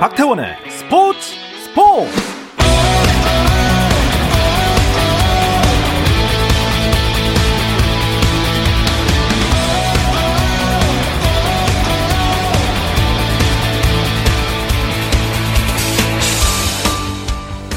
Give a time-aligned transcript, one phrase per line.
[0.00, 2.08] 박태원의 스포츠 스포츠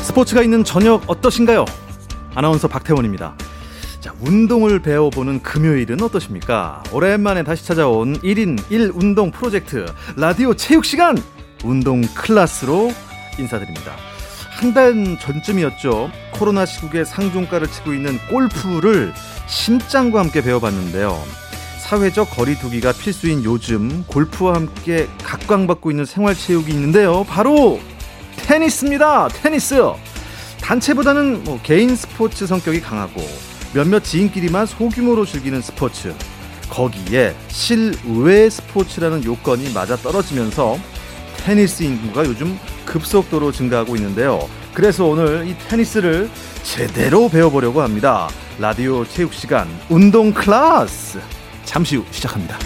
[0.03, 1.65] 스포츠가 있는 저녁 어떠신가요?
[2.35, 3.33] 아나운서 박태원입니다.
[3.99, 6.83] 자, 운동을 배워보는 금요일은 어떠십니까?
[6.91, 11.17] 오랜만에 다시 찾아온 1인 1운동 프로젝트 라디오 체육 시간
[11.63, 12.91] 운동 클래스로
[13.39, 13.95] 인사드립니다.
[14.49, 16.11] 한 달 전쯤이었죠.
[16.31, 19.11] 코로나 시국에 상종가를 치고 있는 골프를
[19.47, 21.19] 심장과 함께 배워봤는데요.
[21.79, 27.23] 사회적 거리두기가 필수인 요즘 골프와 함께 각광받고 있는 생활체육이 있는데요.
[27.27, 27.79] 바로
[28.45, 29.29] 테니스입니다.
[29.29, 29.81] 테니스.
[30.61, 33.19] 단체보다는 뭐 개인 스포츠 성격이 강하고
[33.73, 36.13] 몇몇 지인끼리만 소규모로 즐기는 스포츠.
[36.69, 40.77] 거기에 실외 스포츠라는 요건이 맞아 떨어지면서
[41.43, 44.47] 테니스 인구가 요즘 급속도로 증가하고 있는데요.
[44.73, 46.29] 그래서 오늘 이 테니스를
[46.63, 48.29] 제대로 배워보려고 합니다.
[48.59, 51.19] 라디오 체육 시간 운동 클래스.
[51.65, 52.57] 잠시 후 시작합니다.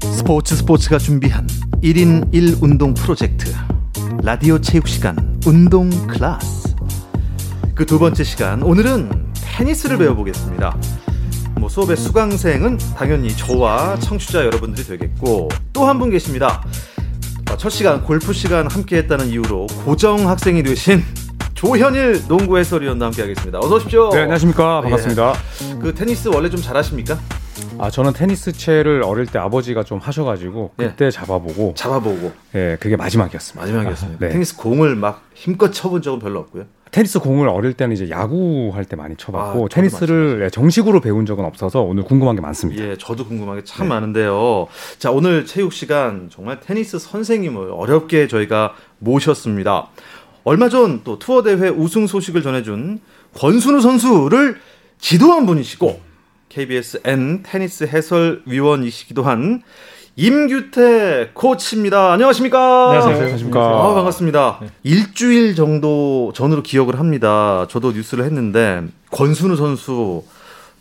[0.00, 1.46] 스포츠 스포츠가 준비한
[1.82, 3.52] 1인 1 운동 프로젝트
[4.22, 6.74] 라디오 체육 시간 운동 클래스
[7.74, 10.76] 그 두 번째 시간 오늘은 테니스를 배워보겠습니다
[11.58, 16.62] 뭐 수업의 수강생은 당연히 저와 청취자 여러분들이 되겠고 또 한 분 계십니다
[17.50, 21.02] 어, 첫 시간 골프 시간 함께 했다는 이유로 고정 학생이 되신
[21.54, 24.80] 조현일 농구 해설위원과 함께 하겠습니다 어서 오십시오 네, 안녕하십니까.
[24.82, 25.32] 반갑습니다.
[25.70, 25.78] 예.
[25.80, 27.18] 그 테니스 원래 좀 잘하십니까?
[27.78, 30.84] 아, 저는 테니스 채를 어릴 때 아버지가 좀 하셔가지고 예.
[30.86, 33.60] 그때 잡아보고, 잡아보고 예, 그게 마지막이었습니다.
[33.60, 34.32] 마지막이었습니다 아, 네.
[34.32, 38.84] 테니스 공을 막 힘껏 쳐본 적은 별로 없고요 테니스 공을 어릴 때는 이제 야구 할
[38.84, 42.84] 때 많이 아, 쳐봤고, 저도 테니스를 예, 정식으로 배운 적은 없어서 오늘 궁금한 게 많습니다.
[42.84, 43.94] 예, 저도 궁금한 게 참 네.
[43.94, 44.66] 많은데요.
[44.98, 49.88] 자, 오늘 체육 시간 정말 테니스 선생님을 어렵게 저희가 모셨습니다.
[50.44, 53.00] 얼마 전 또 투어 대회 우승 소식을 전해준
[53.34, 54.56] 권순우 선수를
[54.98, 56.11] 지도한 분이시고
[56.56, 59.62] KBS N 테니스 해설위원이시기도 한
[60.16, 62.12] 임규태 코치입니다.
[62.12, 62.88] 안녕하십니까?
[62.88, 63.16] 안녕하세요.
[63.16, 63.60] 안녕하십니까.
[63.60, 64.58] 아, 반갑습니다.
[64.60, 64.68] 네.
[64.82, 67.66] 일주일 정도 전으로 기억을 합니다.
[67.70, 70.24] 저도 뉴스를 했는데 권순우 선수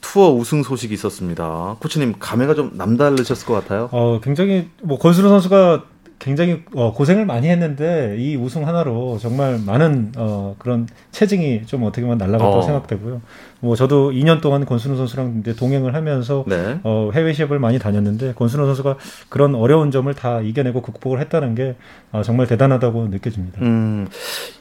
[0.02, 1.78] 투어 우승 소식이 있었습니다.
[1.80, 3.88] 코치님 감회가 좀 남다르셨을 것 같아요.
[3.94, 5.84] 어, 굉장히 뭐 권순우 선수가
[6.22, 12.04] 굉장히 어, 고생을 많이 했는데 이 우승 하나로 정말 많은 어, 그런 체증이 좀 어떻게
[12.04, 12.62] 보면 날라갔다고 어.
[12.62, 13.22] 생각되고요.
[13.60, 16.80] 뭐 저도 2년 동안 권순우 선수랑 이제 동행을 하면서 네.
[16.84, 18.98] 어, 해외 시합을 많이 다녔는데 권순우 선수가
[19.30, 21.76] 그런 어려운 점을 다 이겨내고 극복을 했다는 게
[22.12, 23.60] 아, 정말 대단하다고 느껴집니다.
[23.64, 24.08] 음,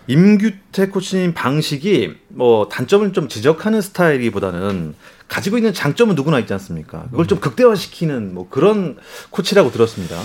[0.06, 4.94] 임규태 코치님 방식이 뭐 단점을 좀 지적하는 스타일이보다는
[5.28, 7.04] 가지고 있는 장점은 누구나 있지 않습니까?
[7.10, 8.96] 그걸 좀 극대화시키는 뭐 그런
[9.30, 10.16] 코치라고 들었습니다.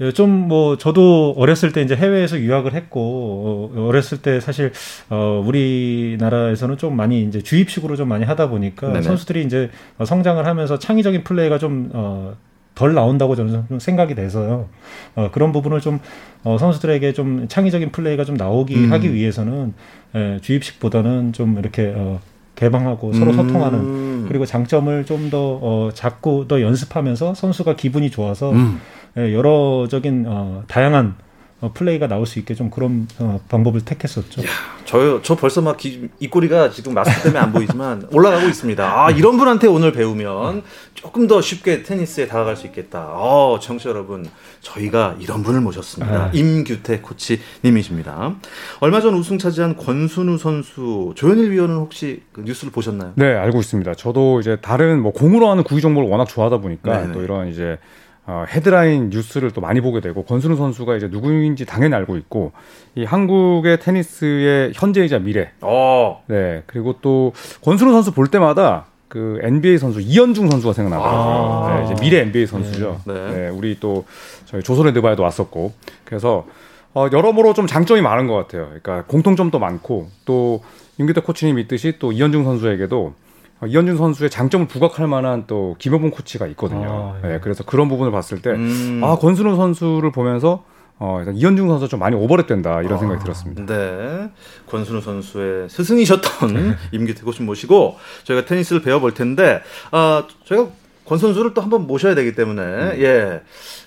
[0.00, 4.72] 예, 좀뭐 저도 어렸을 때 이제 해외에서 유학을 했고 어, 어렸을 때 사실
[5.08, 9.02] 어 우리나라에서는 좀 많이 이제 주입식으로 좀 많이 하다 보니까 네네.
[9.02, 12.34] 선수들이 이제 어, 성장을 하면서 창의적인 플레이가 좀어
[12.74, 14.68] 덜 나온다고 저는 좀 생각이 돼서요.
[15.14, 16.00] 어, 그런 부분을 좀
[16.42, 18.92] 어, 선수들에게 좀 창의적인 플레이가 좀 나오기 음.
[18.92, 19.74] 하기 위해서는
[20.16, 22.20] 예, 주입식보다는 좀 이렇게 어,
[22.56, 23.36] 개방하고 서로 음.
[23.36, 28.80] 소통하는 그리고 장점을 좀더 어, 자꾸 더 연습하면서 선수가 기분이 좋아서 음.
[29.16, 31.14] 예, 여러적인 어, 다양한
[31.60, 34.42] 어, 플레이가 나올 수 있게 좀 그런 어, 방법을 택했었죠.
[34.84, 38.84] 저, 저 벌써 막 기- 입꼬리가 지금 마스크 때문에 안 보이지만 올라가고 있습니다.
[38.84, 43.06] 아, 이런 분한테 오늘 배우면 조금 더 쉽게 테니스에 다가갈 수 있겠다.
[43.12, 44.28] 어, 청취자 여러분,
[44.60, 46.24] 저희가 이런 분을 모셨습니다.
[46.24, 46.30] 아.
[46.34, 48.34] 임규태 코치님이십니다.
[48.80, 53.12] 얼마 전 우승 차지한 권순우 선수, 조현일 위원은 혹시 그 뉴스를 보셨나요?
[53.14, 53.94] 네, 알고 있습니다.
[53.94, 57.12] 저도 이제 다른 뭐 공으로 하는 구위 정보를 워낙 좋아하다 보니까 네네.
[57.14, 57.78] 또 이런 이제
[58.26, 62.52] 어, 헤드라인 뉴스를 또 많이 보게 되고 권순우 선수가 이제 누구인지 당연히 알고 있고
[62.94, 67.32] 이 한국의 테니스의 현재이자 미래 어, 네 그리고 또
[67.62, 71.22] 권순우 선수 볼 때마다 그 NBA 선수 이현중 선수가 생각나더라고요.
[71.22, 71.76] 아.
[71.76, 73.00] 네, 이제 미래 NBA 선수죠.
[73.06, 73.14] 네.
[73.14, 73.48] 네.
[73.48, 74.04] 우리 또
[74.46, 75.72] 저희 조선의 드바에도 왔었고
[76.04, 76.46] 그래서
[76.94, 78.66] 어, 여러모로 좀 장점이 많은 것 같아요.
[78.66, 80.62] 그러니까 공통점도 많고 또
[80.98, 83.14] 윤기태 코치님 있듯이 또 이현중 선수에게도 어,
[83.66, 87.16] 이현중 선수의 장점을 부각할 만한 또 김효봉 코치가 있거든요.
[87.22, 87.32] 아, 예.
[87.34, 89.00] 네, 그래서 그런 부분을 봤을 때 음.
[89.02, 90.64] 아, 권순우 선수를 보면서
[90.98, 93.66] 어, 일단 이현중 선수 좀 많이 오버랩 된다 이런 생각이 들었습니다.
[93.66, 94.30] 네.
[94.68, 100.68] 권순우 선수의 스승이셨던 임규태 코치 모시고 저희가 테니스를 배워볼 텐데, 아, 저희가
[101.04, 102.62] 권 선수를 또 한번 모셔야 되기 때문에
[103.00, 103.42] 예.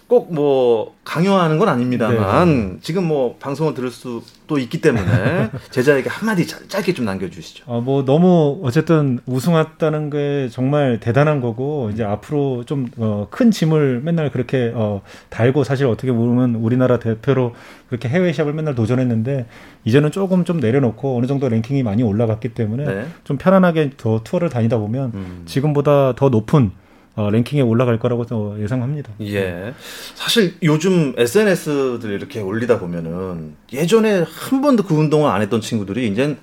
[0.07, 6.68] 꼭 뭐 강요하는 건 아닙니다만 지금 뭐 방송을 들을 수도 있기 때문에 제자에게 한마디 짧-
[6.69, 7.65] 짧게 좀 남겨주시죠.
[7.68, 14.01] 아, 뭐 너무 어쨌든 우승했다는 게 정말 대단한 거고 이제 앞으로 좀 어, 큰 짐을
[14.04, 17.53] 맨날 그렇게 어, 달고 사실 어떻게 보면 우리나라 대표로
[17.89, 19.45] 그렇게 해외 시합을 맨날 도전했는데
[19.86, 23.06] 이제는 조금 좀 내려놓고 어느 정도 랭킹이 많이 올라갔기 때문에 네.
[23.24, 25.44] 좀 편안하게 더 투어를 다니다 보면 음.
[25.45, 26.71] 지금보다 더 높은
[27.18, 29.12] 어, 랭킹에 올라갈 거라고 또 예상합니다.
[29.22, 29.74] 예.
[30.14, 36.38] 사실 요즘 SNS들 이렇게 올리다 보면은 예전에 한 번도 그 운동을 안 했던 친구들이 이제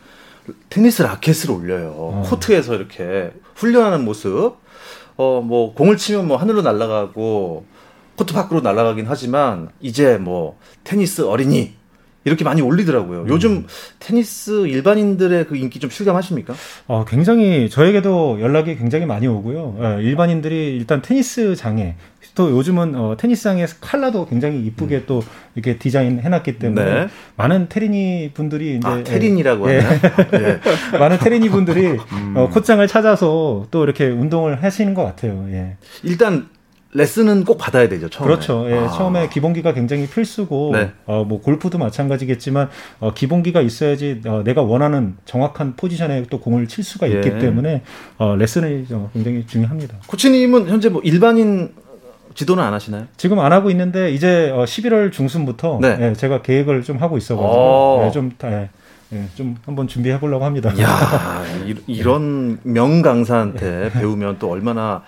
[0.71, 1.95] 테니스 라켓을 올려요.
[1.97, 2.23] 어.
[2.27, 4.57] 코트에서 이렇게 훈련하는 모습.
[5.17, 7.67] 어, 뭐 공을 치면 뭐 하늘로 날아가고
[8.17, 11.75] 코트 밖으로 날아가긴 하지만 이제 뭐 테니스 어린이
[12.25, 13.27] 이렇게 많이 올리더라고요.
[13.29, 13.67] 요즘
[13.99, 16.55] 테니스 일반인들의 그 인기 좀 실감하십니까?
[16.87, 19.77] 어, 굉장히 저에게도 연락이 굉장히 많이 오고요.
[19.81, 21.97] 예, 일반인들이 일단 테니스 장에
[22.35, 25.23] 또 요즘은 어, 테니스장의 컬러도 굉장히 이쁘게 또
[25.55, 27.09] 이렇게 디자인 해놨기 때문에 네.
[27.37, 30.01] 많은 테리니 분들이 이제 아, 테린이라고 예, 하나요?
[30.33, 30.61] 예.
[30.95, 31.97] 예, 많은 테리니 분들이
[32.35, 35.47] 어, 콧장을 찾아서 또 이렇게 운동을 하시는 것 같아요.
[35.51, 35.77] 예.
[36.03, 36.49] 일단
[36.95, 38.09] 레슨은 꼭 받아야 되죠.
[38.09, 38.29] 처음에.
[38.29, 38.67] 그렇죠.
[38.71, 38.89] 예, 아.
[38.89, 40.93] 처음에 기본기가 굉장히 필수고, 네.
[41.07, 42.71] 어, 뭐 골프도 마찬가지겠지만
[43.01, 47.39] 어, 기본기가 있어야지 어, 내가 원하는 정확한 포지션에 또 공을 칠 수가 있기 예.
[47.39, 47.83] 때문에
[48.17, 49.97] 어, 레슨이 어, 굉장히 중요합니다.
[50.07, 51.73] 코치님은 현재 뭐 일반인
[52.35, 53.07] 지도는 안 하시나요?
[53.17, 55.99] 지금 안 하고 있는데 이제 어, 11월 중순부터 네.
[56.01, 57.19] 예, 제가 계획을 좀 하고 오.
[57.19, 58.69] 있어가지고 예, 좀, 다, 예,
[59.13, 60.73] 예, 좀 한번 준비해 보려고 합니다.
[60.81, 61.43] 야
[61.89, 65.03] 이런 명강사한테 배우면 또 얼마나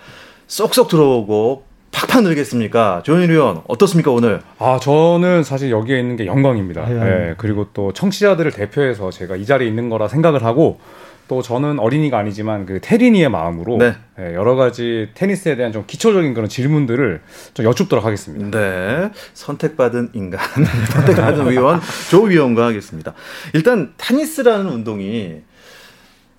[0.47, 3.01] 쏙쏙 들어오고 팍팍 늘겠습니까?
[3.03, 4.41] 조현일 의원 어떻습니까 오늘?
[4.59, 6.89] 아, 저는 사실 여기에 있는 게 영광입니다.
[6.91, 7.35] 예.
[7.37, 10.79] 그리고 또 청취자들을 대표해서 제가 이 자리에 있는 거라 생각을 하고
[11.27, 13.95] 또 저는 어린이가 아니지만 그 테린이의 마음으로 네.
[14.19, 17.21] 예, 여러 가지 테니스에 대한 좀 기초적인 그런 질문들을
[17.53, 18.57] 좀 여쭙도록 하겠습니다.
[18.57, 20.39] 네 선택받은 인간
[20.91, 23.13] 선택받은 위원 조 위원과 하겠습니다.
[23.53, 25.41] 일단 테니스라는 운동이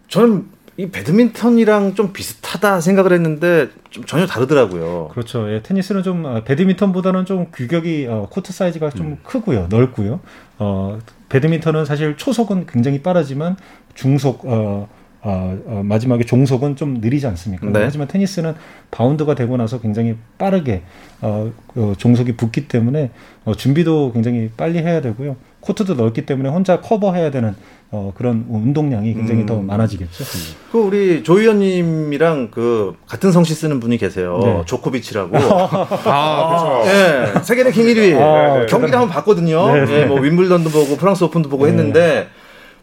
[0.09, 0.47] 저는
[0.79, 5.09] 이 배드민턴이랑 좀 비슷하다 생각을 했는데 좀 전혀 다르더라고요.
[5.09, 5.53] 그렇죠.
[5.53, 9.19] 예, 테니스는 좀 어, 배드민턴보다는 좀 규격이 어, 코트 사이즈가 좀 음.
[9.25, 10.21] 크고요, 넓고요.
[10.61, 13.57] 어, 배드민턴은 사실 초속은 굉장히 빠르지만
[13.95, 14.89] 중속 어,
[15.21, 17.67] 어, 어, 마지막에 종속은 좀 느리지 않습니까?
[17.67, 17.83] 네.
[17.83, 18.55] 하지만 테니스는
[18.91, 20.83] 바운드가 되고 나서 굉장히 빠르게
[21.21, 23.11] 어, 그 종속이 붙기 때문에
[23.45, 25.37] 어, 준비도 굉장히 빨리 해야 되고요.
[25.61, 27.57] 코트도 넓기 때문에 혼자 커버해야 되는
[27.91, 29.47] 어, 그런 운동량이 굉장히 음.
[29.47, 30.25] 더 많아지겠죠.
[30.71, 34.39] 그 우리 조 위원님이랑 그 같은 성씨 쓰는 분이 계세요.
[34.43, 34.63] 네.
[34.67, 35.37] 조코비치라고.
[36.05, 36.91] 아, 그렇죠.
[36.91, 38.21] 예, 세계 랭킹 1위.
[38.21, 39.73] 아, 경기를 한번 봤거든요.
[39.73, 40.01] 네, 네.
[40.03, 41.73] 예, 뭐 윈블던도 보고 프랑스 오픈도 보고 네.
[41.73, 42.29] 했는데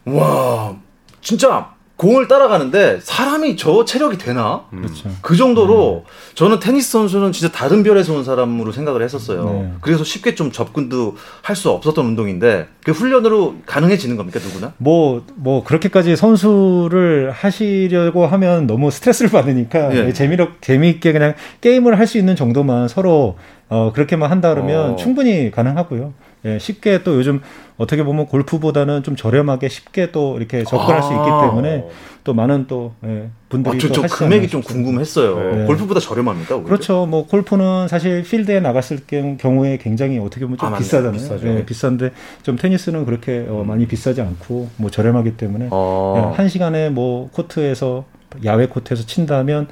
[0.04, 0.76] 와,
[1.22, 4.64] 진짜 공을 따라가는데 사람이 저 체력이 되나?
[4.70, 5.08] 그렇죠.
[5.22, 6.04] 그 정도로
[6.34, 9.44] 저는 테니스 선수는 진짜 다른 별에서 온 사람으로 생각을 했었어요.
[9.44, 9.72] 네.
[9.80, 14.74] 그래서 쉽게 좀 접근도 할 수 없었던 운동인데 그 훈련으로 가능해지는 겁니까 누구나?
[14.76, 20.12] 뭐, 뭐, 그렇게까지 선수를 하시려고 하면 너무 스트레스를 받으니까 예.
[20.12, 21.32] 재미로, 재미있게 그냥
[21.62, 23.36] 게임을 할 수 있는 정도만 서로,
[23.70, 24.96] 어, 그렇게만 한다 그러면 어.
[24.96, 26.12] 충분히 가능하고요.
[26.44, 27.40] 예, 쉽게 또 요즘
[27.78, 31.42] 어떻게 보면 골프보다는 좀 저렴하게 쉽게 또 이렇게 접근할 수 있기 아.
[31.48, 31.84] 때문에
[32.24, 34.62] 또 많은 또, 예, 분들이 아, 저, 또저 금액이 좀.
[34.62, 35.38] 궁금했어요.
[35.54, 35.64] 네.
[35.66, 36.56] 골프보다 저렴합니까?
[36.56, 36.66] 오히려?
[36.66, 37.06] 그렇죠.
[37.06, 40.78] 뭐 골프는 사실 필드에 나갔을 경- 경우에 굉장히 어떻게 보면 좀 아.
[40.78, 41.58] 비싸잖아요.
[41.58, 42.10] 예, 비싼데
[42.42, 46.14] 좀 테니스는 그렇게 어, 많이 비싸지 않고 뭐 저렴하기 때문에 어.
[46.16, 48.04] 그냥 한 시간에 뭐 코트에서
[48.44, 49.68] 야외 코트에서 친다면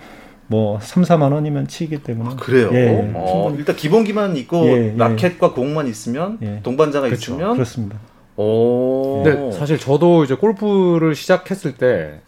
[0.46, 2.70] 뭐 3, 4만 원이면 치기 때문에 아, 그래요?
[2.72, 3.12] 예, 예.
[3.14, 4.94] 어, 일단 기본기만 있고 예, 예.
[4.96, 6.60] 라켓과 공만 있으면 예.
[6.62, 7.32] 동반자가 그렇죠.
[7.34, 7.98] 있으면 그렇습니다.
[8.36, 9.22] 오.
[9.24, 12.20] 근데 사실 저도 이제 골프를 시작했을 때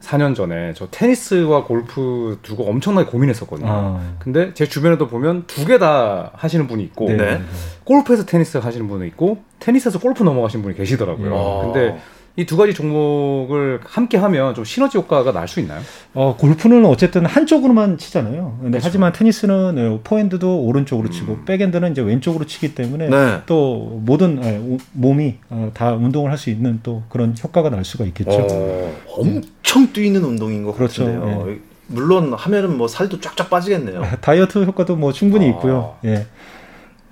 [0.00, 3.68] 4년 전에 저 테니스와 골프 두고 엄청나게 고민했었거든요.
[3.70, 4.00] 아.
[4.18, 7.16] 근데 제 주변에도 보면 두 개 다 하시는 분이 있고 네.
[7.16, 7.40] 네.
[7.84, 11.32] 골프에서 테니스 하시는 분이 있고 테니스에서 골프 넘어가신 분이 계시더라고요.
[11.32, 11.72] 어.
[11.72, 11.96] 근데
[12.36, 15.80] 이 두 가지 종목을 함께 하면 좀 시너지 효과가 날 수 있나요?
[16.14, 18.56] 어, 골프는 어쨌든 한쪽으로만 치잖아요.
[18.58, 18.86] 근데 그렇죠.
[18.86, 21.44] 하지만 테니스는 예, 포핸드도 오른쪽으로 치고 음.
[21.44, 23.40] 백핸드는 이제 왼쪽으로 치기 때문에 네.
[23.44, 27.84] 또 모든 예, 우- 몸이 어, 다 운동을 할 수 있는 또 그런 효과가 날
[27.84, 28.30] 수가 있겠죠.
[28.50, 31.04] 어, 엄청 뛰는 운동인 것 그렇죠.
[31.04, 31.56] 같은데요.
[31.88, 34.02] 물론 하면은 뭐 살도 쫙쫙 빠지겠네요.
[34.22, 35.48] 다이어트 효과도 뭐 충분히 아.
[35.50, 35.96] 있고요.
[36.06, 36.26] 예.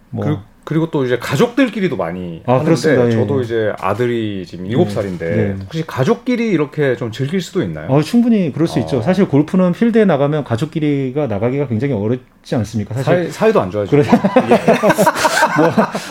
[0.08, 3.06] 뭐 그, 그리고 또 이제 가족들끼리도 많이 아, 하는데 그렇습니다.
[3.06, 3.42] 예, 저도 예.
[3.42, 5.56] 이제 아들이 지금 7살인데 네.
[5.64, 7.88] 혹시 가족끼리 이렇게 좀 즐길 수도 있나요?
[7.90, 8.82] 어, 충분히 그럴 수 아.
[8.82, 9.02] 있죠.
[9.02, 12.94] 사실 골프는 필드에 나가면 가족끼리가 나가기가 굉장히 어려, 좋지 않습니까?
[12.94, 13.96] 사실 사이, 도안 좋아지죠.
[13.96, 14.10] 그렇죠.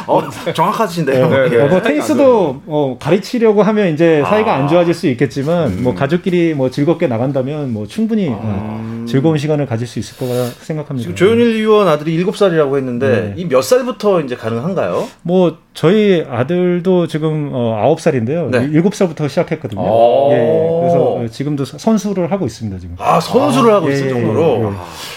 [0.06, 1.28] 뭐, 어, 정확하신데요.
[1.28, 1.58] 네, 네.
[1.58, 1.68] 예.
[1.68, 4.56] 뭐 테니스도 어, 가르치려고 하면 이제 사이가 아.
[4.58, 5.84] 안 좋아질 수 있겠지만 음.
[5.84, 8.38] 뭐 가족끼리 뭐 즐겁게 나간다면 뭐 충분히 아.
[8.40, 11.02] 어, 즐거운 시간을 가질 수 있을 거라 생각합니다.
[11.02, 13.42] 지금 조현일 의원 아들이 7살이라고 했는데 네.
[13.42, 15.08] 이몇 살부터 이제 가능한가요?
[15.24, 18.50] 뭐 저희 아들도 지금 어, 9살인데요.
[18.52, 18.70] 네.
[18.70, 19.82] 7살부터 시작했거든요.
[19.82, 20.34] 아.
[20.34, 22.96] 예, 그래서 지금도 선수를 하고 있습니다, 지금.
[23.00, 23.76] 아, 선수를 아.
[23.76, 24.60] 하고 예, 있을 정도로.
[24.62, 24.72] 예, 예.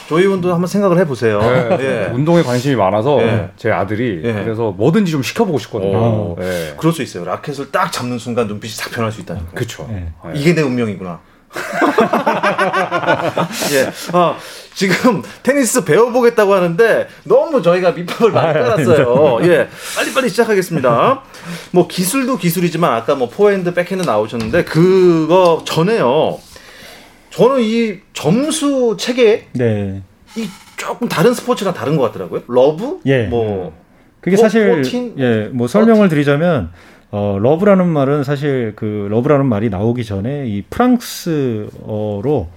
[0.09, 1.41] 조희 의원도 한번 생각을 해 보세요.
[1.41, 1.77] 네.
[1.81, 2.11] 예.
[2.13, 3.19] 운동에 관심이 많아서
[3.57, 6.37] 제 아들이 그래서 뭐든지 좀 시켜보고 싶거든요.
[6.39, 6.75] 네.
[6.79, 7.25] 그럴 수 있어요.
[7.25, 9.53] 라켓을 딱 잡는 순간 눈빛이 싹 변할 수 있다니까.
[9.55, 9.89] 그렇죠.
[10.35, 11.21] 이게 내 운명이구나.
[13.73, 13.93] 예.
[14.17, 14.37] 어,
[14.75, 19.39] 지금 테니스 배워보겠다고 하는데 너무 저희가 밑밥을 많이 아, 깔았어요.
[19.43, 19.69] 예.
[19.97, 21.23] 빨리빨리 시작하겠습니다.
[21.73, 26.39] 뭐 기술도 기술이지만 아까 뭐 포핸드, 백핸드 나오셨는데 그거 전에요.
[27.31, 30.03] 저는 이 점수 체계 네.
[30.37, 30.49] 이
[30.83, 32.43] 조금 다른 스포츠랑 다른 것 같더라고요.
[32.49, 32.99] 러브?
[33.07, 33.27] 예.
[33.27, 33.73] 뭐
[34.21, 34.83] 그게 사실
[35.19, 36.71] 예, 뭐 설명을 드리자면
[37.13, 42.49] 어, 러브라는 말은 사실 그 러브라는 말이 나오기 전에 이 프랑스어로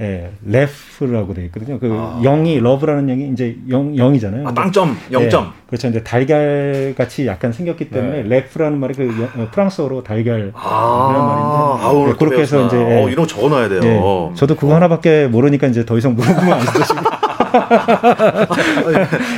[0.00, 1.78] 예, l'œuf라고 돼 있거든요.
[1.78, 2.20] 그 아.
[2.22, 4.48] 영이 러브라는 영이 이제 영 영이잖아요.
[4.48, 5.44] 아, 빵점, 영점.
[5.44, 5.88] 예, 그렇죠.
[5.88, 8.28] 이제 달걀 같이 약간 생겼기 때문에 네.
[8.28, 11.78] l'œuf라는 말이 그 여, 어, 프랑스어로 달걀이라는 아.
[11.78, 11.86] 말인데.
[11.86, 13.80] 아우, 네, 그렇게 해서 이제 예, 어, 이런 거 적어 놔야 돼요.
[13.84, 14.74] 예, 저도 그거 어.
[14.74, 16.94] 하나밖에 모르니까 이제 더 이상 물어보면 안 되죠.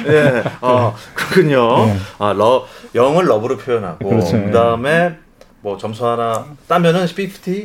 [0.08, 1.86] 예, 어, 그렇군요.
[1.86, 1.96] 네.
[2.18, 4.42] 아, 러, 영을 러브로 표현하고 그렇죠.
[4.44, 5.16] 그다음에
[5.66, 7.18] 뭐 점수 하나 따면은 50?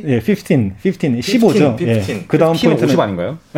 [0.08, 1.22] 예, 15, 15, 15죠.
[1.22, 1.76] 15.
[1.86, 2.24] 예.
[2.26, 3.38] 그 다음 포인트는 50 아닌가요?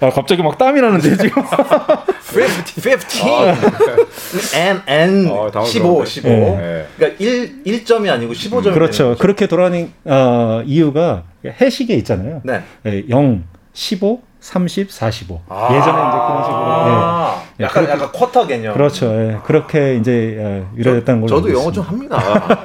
[0.00, 1.42] 아, 갑자기 막 땀이 나는데 지금.
[2.28, 3.26] 50, 15.
[3.26, 3.56] 아,
[4.54, 6.28] and and 어, 15, 15.
[6.28, 6.86] 네.
[6.98, 9.16] 그러니까 1 1점이 아니고 15점이 그렇죠.
[9.18, 12.42] 그렇게 돌아가는 어, 이유가 해시계 있잖아요.
[12.44, 12.62] 네.
[12.84, 15.42] 예, 0, 15, 30, 45.
[15.50, 16.84] 아~ 예전에 이제 그런 식으로.
[16.86, 17.64] 네.
[17.64, 18.72] 약간 그렇게, 약간 쿼터 개념.
[18.72, 19.06] 그렇죠.
[19.06, 19.38] 예.
[19.44, 21.36] 그렇게 이제 예, 유래됐다는 걸로.
[21.36, 22.16] 저도 영어 좀 합니다.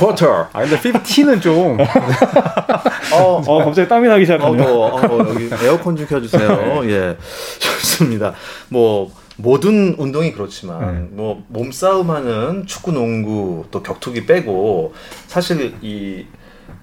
[0.00, 0.48] 쿼터.
[0.52, 1.78] 아 근데 15는 좀.
[3.14, 4.68] 어, 어, 갑자기 땀이 나기 시작하네요.
[4.68, 6.82] 어, 어, 어, 여기 에어컨 좀 켜주세요.
[6.90, 7.16] 예,
[7.60, 8.34] 좋습니다.
[8.68, 9.10] 뭐.
[9.38, 11.08] 모든 운동이 그렇지만 네.
[11.10, 14.94] 뭐 몸싸움하는 축구, 농구 또 격투기 빼고
[15.26, 16.24] 사실 이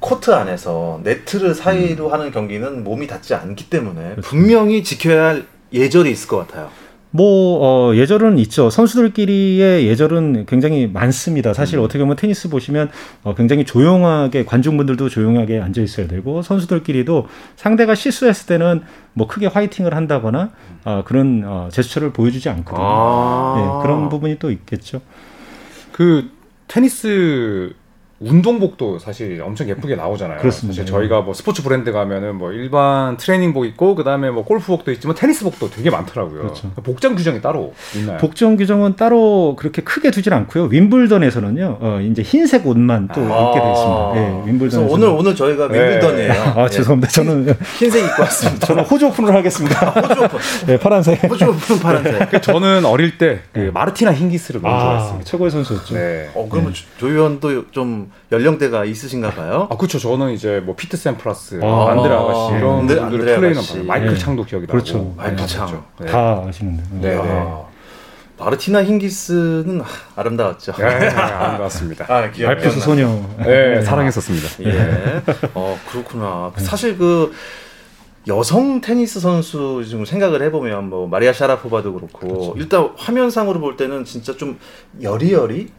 [0.03, 2.13] 코트 안에서 네트를 사이로 음.
[2.13, 4.21] 하는 경기는 몸이 닿지 않기 때문에 그렇죠.
[4.21, 6.69] 분명히 지켜야 할 예절이 있을 것 같아요.
[7.09, 8.69] 뭐 어, 예절은 있죠.
[8.69, 11.53] 선수들끼리의 예절은 굉장히 많습니다.
[11.53, 11.85] 사실 음.
[11.85, 12.89] 어떻게 보면 테니스 보시면
[13.23, 18.81] 어, 굉장히 조용하게 관중분들도 조용하게 앉아 있어야 되고 선수들끼리도 상대가 실수했을 때는
[19.13, 20.51] 뭐 크게 화이팅을 한다거나
[20.83, 22.85] 어, 그런 어, 제스처를 보여주지 않거든요.
[22.85, 24.99] 아~ 네, 그런 부분이 또 있겠죠.
[25.93, 26.29] 그
[26.67, 27.73] 테니스
[28.19, 30.39] 운동복도 사실 엄청 예쁘게 나오잖아요.
[30.39, 30.75] 그렇습니다.
[30.75, 35.69] 사실 저희가 뭐 스포츠 브랜드 가면은 뭐 일반 트레이닝복 있고 그다음에 뭐 골프복도 있지만 테니스복도
[35.69, 36.41] 되게 많더라고요.
[36.41, 36.71] 그렇죠.
[36.83, 38.17] 복장 규정이 따로 있나요?
[38.17, 40.65] 복장 규정은 따로 그렇게 크게 두질 않고요.
[40.65, 41.77] 윔블던에서는요.
[41.81, 44.13] 어 이제 흰색 옷만 또 아~ 입게 돼 있습니다.
[44.15, 44.89] 예, 윔블던.
[44.89, 45.79] 오늘 오늘 저희가 네.
[45.79, 46.33] 윔블던이에요.
[46.33, 46.39] 네.
[46.39, 47.11] 아, 죄송합니다.
[47.11, 48.67] 저는 흰색 입고 왔습니다.
[48.67, 49.89] 저는 호주 오픈을 하겠습니다.
[49.89, 50.39] 호주 오픈.
[50.67, 51.23] 네, 파란색.
[51.29, 52.29] 호주 오픈 파란색.
[52.31, 53.71] 그 저는 어릴 때그 네.
[53.71, 55.25] 마르티나 힝기스를 너무 아, 좋아했습니다.
[55.25, 55.93] 최고의 선수였죠.
[55.95, 56.29] 네.
[56.35, 56.79] 어, 그러면 네.
[56.97, 59.67] 조의원도 좀 연령대가 있으신가 봐요.
[59.69, 59.99] 아 그렇죠.
[59.99, 64.17] 저는 이제 뭐 피트 샘플라스, 아, 안드레 아가씨 이런 안드, 분들의 플레이는 마이클 네.
[64.17, 64.97] 창도 기억이 그렇죠.
[64.97, 65.13] 나고.
[65.17, 65.47] 마이클 네.
[65.47, 65.85] 창.
[65.99, 66.05] 네.
[66.07, 66.83] 다 아시는데.
[66.91, 67.15] 네.
[67.15, 67.47] 네.
[68.39, 69.81] 마르티나 힝기스는
[70.15, 70.73] 아 름다웠죠.
[70.73, 72.05] 네, 아름다웠습니다.
[72.09, 73.07] 아, 알프스 소녀.
[73.37, 74.47] 네, 사랑했었습니다.
[74.65, 75.21] 예.
[75.53, 76.51] 어, 그렇구나.
[76.57, 77.31] 사실 그
[78.27, 82.53] 여성 테니스 선수 지금 생각을 해보면 뭐 마리아 샤라포바도 그렇고 그렇죠.
[82.57, 84.57] 일단 화면상으로 볼 때는 진짜 좀
[85.01, 85.69] 여리여리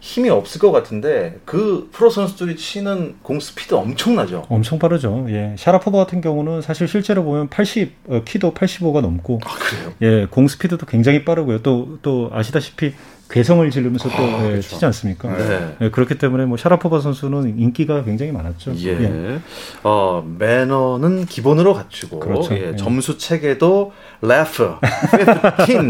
[0.00, 4.46] 힘이 없을 것 같은데 그 프로 선수들이 치는 공 스피드 엄청나죠.
[4.48, 5.26] 엄청 빠르죠.
[5.28, 5.54] 예.
[5.58, 9.92] 샤라포바 같은 경우는 사실 실제로 보면 80 어, 키도 85가 넘고 아, 그래요?
[10.02, 11.62] 예, 공 스피드도 굉장히 빠르고요.
[11.62, 12.94] 또 또 아시다시피
[13.30, 14.68] 괴성을 지르면서 또 아, 예, 그렇죠.
[14.70, 15.28] 치지 않습니까?
[15.36, 15.76] 네.
[15.80, 18.74] 예, 그렇기 때문에 뭐 샤라포바 선수는 인기가 굉장히 많았죠.
[18.78, 18.88] 예.
[18.88, 19.40] 예.
[19.84, 22.54] 어, 매너는 기본으로 갖추고 그렇죠.
[22.54, 22.76] 예, 예.
[22.76, 24.74] 점수 체계도 레프,
[25.66, 25.80] 15,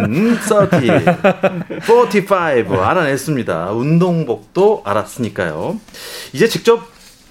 [1.80, 3.72] 30, 45 알아냈습니다.
[3.72, 5.80] 운동복도 알았으니까요.
[6.34, 6.86] 이제 직접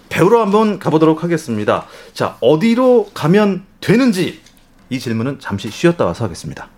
[0.09, 1.85] 배우러 한번 가보도록 하겠습니다.
[2.13, 4.39] 자, 어디로 가면 되는지
[4.89, 6.69] 이 질문은 잠시 쉬었다 와서 하겠습니다.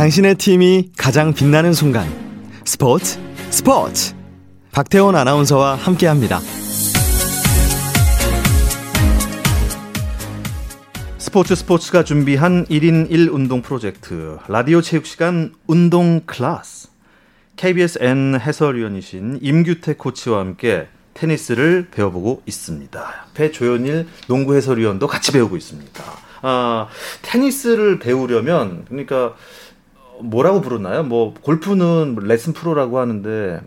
[0.00, 2.08] 당신의 팀이 가장 빛나는 순간
[2.64, 3.18] 스포츠
[3.50, 4.14] 스포츠
[4.72, 6.38] 박태원 아나운서와 함께합니다.
[11.18, 16.88] 스포츠 스포츠가 준비한 1인 1 운동 프로젝트 라디오 체육 시간 운동 클래스
[17.56, 23.26] KBS N 해설위원이신 임규태 코치와 함께 테니스를 배워보고 있습니다.
[23.34, 26.02] 배 조현일 농구 해설위원도 같이 배우고 있습니다.
[26.42, 26.88] 아,
[27.20, 29.34] 테니스를 배우려면 그러니까
[30.22, 31.02] 뭐라고 부르나요?
[31.02, 33.60] 뭐 골프는 레슨 프로라고 하는데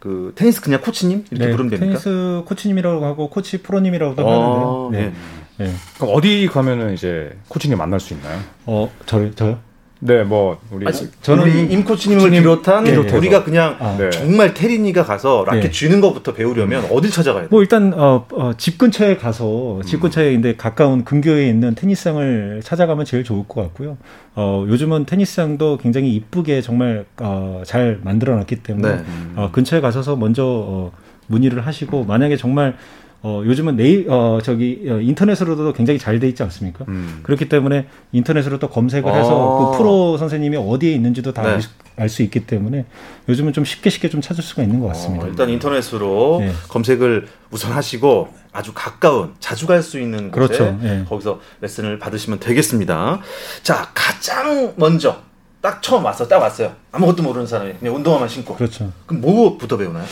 [0.00, 1.98] 그 테니스 그냥 코치님 이렇게 네, 부르면 됩니까?
[1.98, 5.12] 테니스 코치님이라고 하고 코치 프로님이라고도 어, 하는데요.
[5.58, 5.64] 네.
[5.64, 5.72] 네.
[5.96, 8.40] 그럼 어디 가면은 이제 코치님 만날 수 있나요?
[8.66, 9.58] 어, 저 저요?
[10.00, 13.16] 네, 뭐 우리 아니, 저는 우리 임 코치님을 코치님 비롯한 비롯해서.
[13.16, 14.10] 우리가 그냥 아, 네.
[14.10, 15.70] 정말 테린이가 가서 라켓 네.
[15.70, 17.48] 쥐는 것부터 배우려면 어딜 찾아가야 돼요?
[17.50, 23.06] 뭐 일단 어, 어, 집 근처에 가서 집 근처에 있는데 가까운 근교에 있는 테니스장을 찾아가면
[23.06, 23.96] 제일 좋을 것 같고요.
[24.36, 29.04] 어, 요즘은 테니스장도 굉장히 이쁘게 정말 어, 잘 만들어놨기 때문에 네.
[29.34, 30.92] 어, 근처에 가셔서 먼저 어,
[31.26, 32.76] 문의를 하시고 만약에 정말
[33.20, 36.84] 어, 요즘은 네이 어, 저기 어, 인터넷으로도 굉장히 잘 돼 있지 않습니까?
[36.88, 37.20] 음.
[37.24, 39.16] 그렇기 때문에 인터넷으로 또 검색을 아.
[39.16, 41.58] 해서 그 프로 선생님이 어디에 있는지도 다 네.
[41.96, 42.84] 알수 있기 때문에
[43.28, 45.24] 요즘은 좀 쉽게 쉽게 좀 찾을 수가 있는 것 같습니다.
[45.26, 46.52] 어, 일단 인터넷으로 네.
[46.68, 50.78] 검색을 우선 하시고 아주 가까운 자주 갈 수 있는 곳에 그렇죠.
[50.84, 51.04] 예.
[51.08, 53.20] 거기서 레슨을 받으시면 되겠습니다.
[53.64, 55.16] 자 가장 먼저
[55.60, 58.92] 딱 처음 왔어 딱 왔어요 아무것도 모르는 사람이 그냥 운동화만 신고 그렇죠.
[59.06, 60.04] 그럼 뭐부터 배우나요?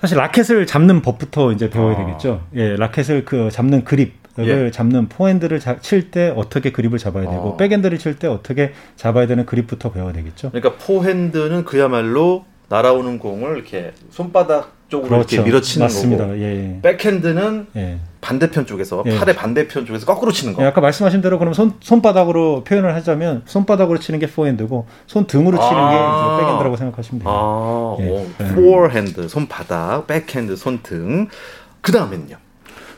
[0.00, 2.04] 사실 라켓을 잡는 법부터 이제 배워야 아.
[2.06, 2.42] 되겠죠.
[2.54, 4.70] 예, 라켓을 그 잡는 그립 을 예.
[4.70, 7.56] 잡는 포핸드를 칠 때 어떻게 그립을 잡아야 되고 아.
[7.56, 10.50] 백핸드를 칠 때 어떻게 잡아야 되는 그립부터 배워야 되겠죠.
[10.50, 15.94] 그러니까 포핸드는 그야말로 날아오는 공을 이렇게 손바닥 쪽으로 이렇게 밀어치는 그렇죠.
[15.96, 16.26] 맞습니다.
[16.26, 16.78] 거고 예.
[16.80, 17.98] 백핸드는 예.
[18.20, 19.18] 반대편 쪽에서 예.
[19.18, 20.62] 팔의 반대편 쪽에서 거꾸로 치는 거.
[20.62, 25.58] 예, 아까 말씀하신 대로 그럼 손 손바닥으로 표현을 하자면 손바닥으로 치는 게 포핸드고 손 등으로
[25.58, 26.36] 치는 아.
[26.36, 27.30] 게 백핸드라고 생각하시면 돼요.
[27.32, 28.54] 아, 예.
[28.54, 31.28] 포핸드 손바닥, 백핸드 손등.
[31.80, 32.36] 그 다음에는요.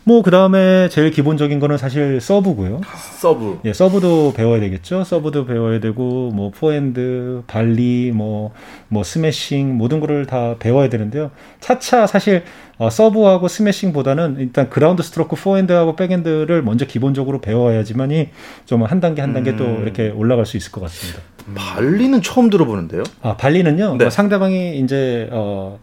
[0.04, 2.80] 뭐 그다음에 제일 기본적인 거는 사실 서브고요.
[3.21, 3.61] 서브.
[3.64, 5.04] 예, 서브도 배워야 되겠죠.
[5.04, 11.30] 서브도 배워야 되고 뭐 포핸드, 발리, 뭐뭐 스매싱 모든 거를 다 배워야 되는데요.
[11.61, 12.42] 차차 사실
[12.78, 18.30] 어, 서브하고 스매싱보다는 일단 그라운드 스트로크 포핸드하고 백핸드를 먼저 기본적으로 배워야지만이
[18.66, 19.82] 좀 한 단계 한 단계 또 음.
[19.82, 21.21] 이렇게 올라갈 수 있을 것 같습니다.
[21.54, 23.04] 발리는 처음 들어보는데요.
[23.21, 23.97] 아 발리는요.
[23.99, 24.06] 네.
[24.06, 25.78] 어, 상대방이 이제 어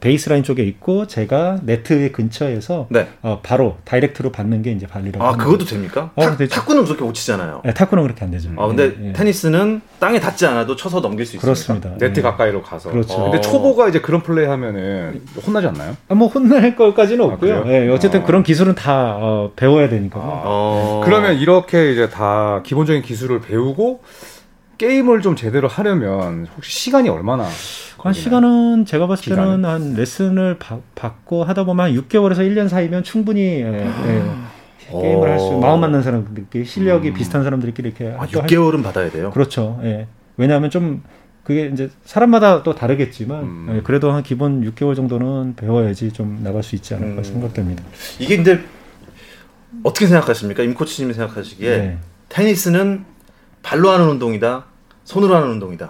[0.00, 3.08] 베이스라인 쪽에 있고 제가 네트 근처에서 네.
[3.22, 5.24] 어, 바로 다이렉트로 받는 게 이제 발리라고.
[5.24, 5.70] 아, 그것도 거죠.
[5.74, 6.12] 됩니까?
[6.14, 6.54] 어, 탁, 되죠.
[6.54, 7.62] 탁구는 그렇게 못 치잖아요.
[7.64, 8.50] 네, 탁구는 그렇게 안 되죠.
[8.56, 9.12] 아, 근데 예, 예.
[9.12, 11.44] 테니스는 땅에 닿지 않아도 쳐서 넘길 수 있습니다.
[11.44, 11.90] 그렇습니다.
[11.98, 12.22] 네트 예.
[12.22, 12.90] 가까이로 가서.
[12.90, 13.14] 그렇죠.
[13.14, 13.22] 어.
[13.24, 13.40] 근데 어.
[13.40, 15.96] 초보가 이제 그런 플레이 하면은 혼나지 않나요?
[16.08, 17.64] 아, 뭐 혼날 것까지는 아, 없고요.
[17.64, 17.86] 그래요?
[17.86, 18.24] 예, 어쨌든 아.
[18.24, 20.20] 그런 기술은 다 어, 배워야 되니까.
[20.20, 21.02] 요 어.
[21.04, 24.02] 그러면 이렇게 이제 다 기본적인 기술을 배우고
[24.78, 27.48] 게임을 좀 제대로 하려면 혹시 시간이 얼마나?
[27.98, 28.22] 한 걸리나요?
[28.22, 29.64] 시간은 제가 봤을 때는 기간은?
[29.68, 34.22] 한 레슨을 받- 받고 하다 보면 한 6개월에서 1년 사이면 충분히 예, 예,
[34.90, 35.58] 게임을 할 수, 어.
[35.60, 39.30] 마음 맞는 사람들끼리 실력이 비슷한 사람들끼리 이렇게 아, 또 할- 6개월은 받아야 돼요.
[39.32, 39.78] 그렇죠.
[39.82, 40.06] 예.
[40.36, 41.02] 왜냐하면 좀
[41.44, 43.72] 그게 이제 사람마다 또 다르겠지만 음.
[43.76, 47.24] 예, 그래도 한 기본 6개월 정도는 배워야지 좀 나갈 수 있지 않을까 음.
[47.24, 47.82] 생각됩니다.
[48.18, 48.60] 이게 근데
[49.82, 50.62] 어떻게 생각하십니까?
[50.62, 51.98] 임 코치님이 생각하시기에 네.
[52.28, 53.04] 테니스는
[53.62, 54.64] 발로 하는 운동이다.
[55.08, 55.88] 손으로 하는 운동이다.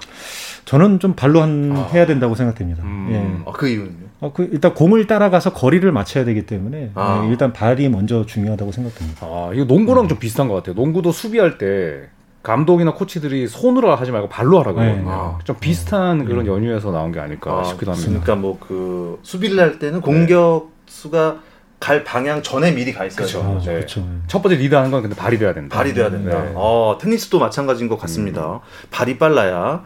[0.65, 1.89] 저는 좀 발로 한, 아.
[1.93, 2.85] 해야 된다고 생각됩니다.
[2.85, 3.09] 음.
[3.11, 3.51] 예.
[3.51, 4.07] 아, 그 이유는요?
[4.21, 7.23] 어, 그 일단 공을 따라가서 거리를 맞춰야 되기 때문에 아.
[7.25, 9.27] 예, 일단 발이 먼저 중요하다고 생각됩니다.
[9.27, 10.75] 아, 이거 농구랑 좀 비슷한 것 같아요.
[10.77, 12.09] 농구도 수비할 때
[12.45, 15.03] 감독이나 코치들이 손으로 하지 말고 발로 하라고 네.
[15.07, 15.39] 아.
[15.43, 16.51] 좀 비슷한 그런 네.
[16.53, 18.09] 연유에서 나온 게 아닐까 아, 싶기도 합니다.
[18.11, 21.39] 그러니까 뭐 그 수비를 할 때는 공격 수가
[21.81, 23.27] 갈 방향 전에 미리 가 있어야.
[23.27, 23.59] 돼요.
[23.61, 23.75] 아, 네.
[23.75, 24.07] 그렇죠.
[24.27, 25.77] 첫 번째 리드하는 건 근데 발이 돼야 된다.
[25.77, 26.43] 발이 돼야 된다.
[26.43, 26.53] 네.
[26.55, 28.61] 어, 테니스도 마찬가지인 것 같습니다.
[28.91, 29.85] 발이 빨라야.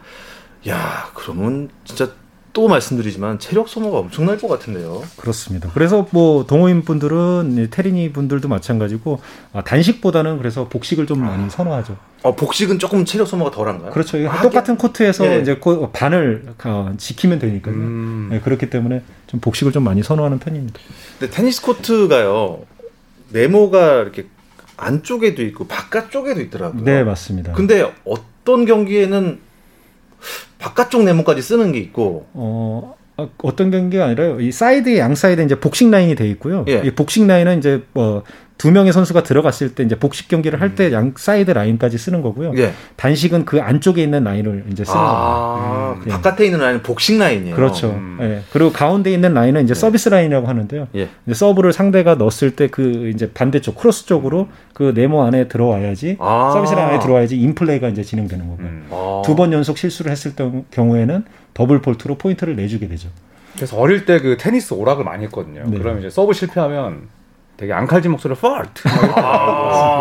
[0.69, 2.09] 야, 그러면 진짜
[2.53, 5.03] 또 말씀드리지만 체력 소모가 엄청날 것 같은데요.
[5.17, 5.69] 그렇습니다.
[5.73, 9.19] 그래서 뭐 동호인 분들은 이 테리니 분들도 마찬가지고
[9.53, 11.97] 아, 단식보다는 그래서 복식을 좀 많이 선호하죠.
[12.21, 13.91] 어, 복식은 조금 체력 소모가 덜한가요?
[13.91, 14.17] 그렇죠.
[14.29, 15.39] 아, 똑같은 코트에서 예.
[15.41, 17.73] 이제 그 반을 어, 지키면 되니까요.
[17.73, 18.27] 음.
[18.31, 20.79] 네, 그렇기 때문에 좀 복식을 좀 많이 선호하는 편입니다.
[21.19, 22.59] 근데 테니스 코트가요.
[23.29, 24.27] 네모가 이렇게
[24.77, 26.83] 안쪽에도 있고 바깥쪽에도 있더라고요.
[26.83, 27.53] 네, 맞습니다.
[27.53, 29.39] 근데 어떤 경기에는
[30.59, 34.39] 바깥쪽 네모까지 쓰는 게 있고 어, 어, 어떤 경기가 아니라요.
[34.41, 36.65] 이 사이드 양 사이드 이제 복식 라인이 돼 있고요.
[36.67, 36.81] 예.
[36.83, 38.23] 이 복식 라인은 이제 뭐
[38.63, 42.53] 두 명의 선수가 들어갔을 때 이제 복식 경기를 할 때 양 사이드 라인까지 쓰는 거고요.
[42.55, 42.71] 예.
[42.95, 45.17] 단식은 그 안쪽에 있는 라인을 이제 쓰는 겁니다.
[45.21, 46.13] 아, 음, 그 예.
[46.13, 47.57] 바깥에 있는 라인은 복식 라인이에요.
[47.57, 47.89] 그렇죠.
[47.89, 48.17] 음.
[48.21, 48.41] 예.
[48.53, 50.87] 그리고 가운데 있는 라인은 이제 서비스 라인이라고 하는데요.
[50.95, 51.09] 예.
[51.25, 56.51] 이제 서브를 상대가 넣었을 때 그 이제 반대쪽 크로스 쪽으로 그 네모 안에 들어와야지 아.
[56.53, 58.65] 서비스 라인 안에 들어와야지 인플레이가 이제 진행되는 거고요.
[58.65, 58.87] 음.
[58.91, 59.21] 아.
[59.25, 63.09] 두번 연속 실수를 했을 때- 경우에는 더블 폴트로 포인트를 내주게 되죠.
[63.57, 65.63] 그래서 어릴 때 그 테니스 오락을 많이 했거든요.
[65.67, 65.77] 네.
[65.77, 67.09] 그러면 이제 서브 실패하면
[67.63, 68.83] 되게 앙칼진 목소리로 폴트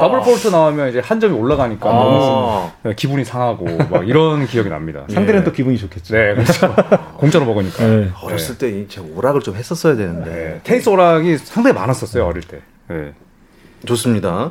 [0.01, 5.05] 더블 폴트 나오면 이제 한 점이 올라가니까 너무 아, 기분이 상하고 막 이런 기억이 납니다.
[5.09, 5.45] 상대는 예.
[5.45, 6.13] 또 기분이 좋겠죠.
[6.13, 6.75] 네, 그렇죠.
[7.19, 7.87] 공짜로 먹으니까.
[7.87, 8.11] 네.
[8.21, 12.63] 어렸을 때 이- 제가 오락을 좀 했었어야 되는데 네, 테니스 오락이 상당히 많았었어요 어릴 때.
[12.89, 13.13] 네.
[13.87, 14.51] 좋습니다.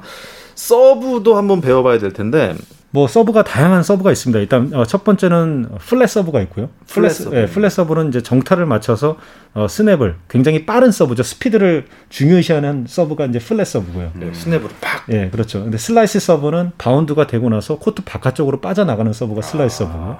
[0.55, 2.55] 서브도 한번 배워봐야 될 텐데
[2.93, 4.39] 뭐 서브가 다양한 서브가 있습니다.
[4.39, 6.69] 일단 어, 첫 번째는 플랫 서브가 있고요.
[6.87, 7.35] 플랫 플랫, 서브.
[7.37, 9.17] 예, 플랫 서브는 이제 정타를 맞춰서
[9.53, 11.23] 어, 스냅을 굉장히 빠른 서브죠.
[11.23, 14.11] 스피드를 중요시하는 서브가 이제 플랫 서브고요.
[14.15, 15.63] 네, 스냅으로 팍 예, 그렇죠.
[15.63, 20.17] 근데 슬라이스 서브는 바운드가 되고 나서 코트 바깥쪽으로 빠져나가는 서브가 슬라이스 서브고요.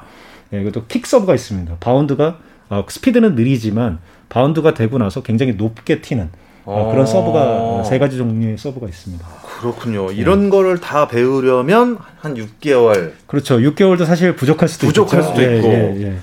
[0.54, 1.76] 예, 그리고 킥 서브가 있습니다.
[1.82, 2.38] 바운드가
[2.70, 6.30] 어, 스피드는 느리지만 바운드가 되고 나서 굉장히 높게 튀는
[6.66, 7.06] 어, 그런 어.
[7.06, 9.26] 서브가 어, 세 가지 종류의 서브가 있습니다.
[9.60, 10.12] 그렇군요.
[10.12, 13.14] 이런 거를 다 배우려면 한 6개월.
[13.28, 13.58] 그렇죠.
[13.60, 15.30] 6개월도 사실 부족할 수도 부족할 있죠.
[15.32, 15.68] 수도 있고.
[15.68, 16.18] 예, 예.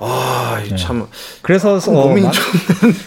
[0.00, 1.06] 아, 이참
[1.40, 2.42] 그래서 좀 어, 고민이 마- 좀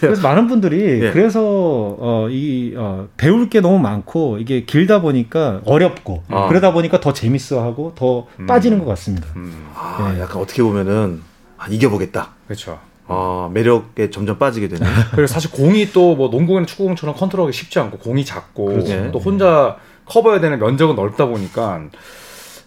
[0.00, 1.10] 그래서 많은 분들이 예.
[1.12, 6.48] 그래서 어, 이 어, 배울 게 너무 많고 이게 길다 보니까 어렵고 아.
[6.48, 8.46] 그러다 보니까 더 재밌어하고 더 음.
[8.46, 9.28] 빠지는 것 같습니다.
[9.36, 10.20] 음, 아, 예.
[10.20, 11.20] 약간 어떻게 보면은
[11.58, 12.30] 아, 이겨보겠다.
[12.46, 12.78] 그렇죠.
[13.08, 14.86] 아, 매력에 점점 빠지게 되는.
[15.12, 19.10] 그리고 사실 공이 또 뭐 농구나 축구공처럼 컨트롤하기 쉽지 않고 공이 작고 그렇죠.
[19.12, 21.82] 또 혼자 커버해야 되는 면적은 넓다 보니까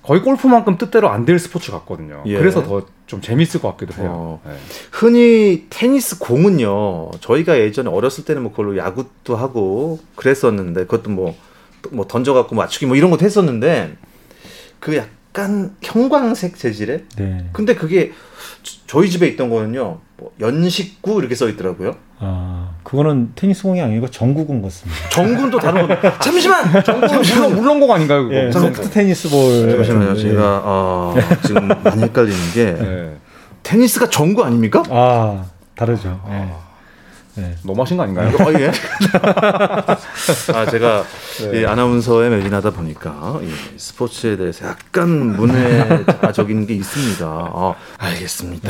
[0.04, 2.23] 거의 골프만큼 뜻대로 안 될 스포츠 같거든요.
[2.25, 2.38] 예.
[2.38, 4.10] 그래서 더 좀 재밌을 것 같기도 해요.
[4.13, 4.41] 어.
[4.45, 4.54] 네.
[4.89, 7.12] 흔히 테니스 공은요.
[7.19, 11.36] 저희가 예전에 어렸을 때는 뭐 그걸로 야구도 하고 그랬었는데 그것도 뭐,
[11.82, 13.97] 또뭐 던져갖고 맞추기 뭐 이런 것도 했었는데
[14.80, 17.46] 그 약 간 형광색 재질의 네.
[17.54, 18.12] 근데 그게
[18.63, 20.00] 저- 저희 집에 있던 거는요.
[20.17, 21.96] 뭐 연식구 이렇게 써 있더라고요.
[22.20, 25.10] 아 그거는 테니스 공이 아니고 전구공 같습니다.
[25.10, 26.72] 정군도 다른 건데 잠시만
[27.39, 28.24] 물론 물론공 아닌가요?
[28.24, 28.36] 그거?
[28.36, 28.52] 예.
[28.52, 29.72] 소프트 테니스 볼.
[29.72, 30.15] 잠시만요.
[30.15, 31.15] 제가 어,
[31.46, 33.15] 지금 많이 헷갈리는 게 네.
[33.63, 34.84] 테니스가 정구 아닙니까?
[34.89, 36.22] 아 다르죠.
[36.30, 36.34] 예.
[36.34, 36.54] 네.
[37.63, 38.30] 너무 하신 거 아닌가요?
[38.30, 38.72] 어, 예.
[40.54, 41.04] 아, 제가
[41.52, 41.62] 네.
[41.62, 47.26] 이 아나운서에 매진하다 보니까 이 스포츠에 대해서 약간 문외적인 게 있습니다.
[47.26, 48.70] 아, 알겠습니다.